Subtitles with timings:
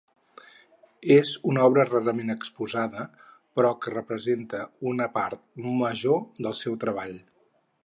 [1.15, 3.05] És una obra rarament exposada,
[3.59, 7.17] però que representa una part major del seu treball.